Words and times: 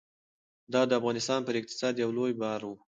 دا 0.73 0.81
د 0.89 0.91
افغانستان 0.99 1.39
پر 1.47 1.55
اقتصاد 1.59 1.93
یو 2.03 2.09
لوی 2.17 2.33
بار 2.41 2.61
و. 2.65 2.71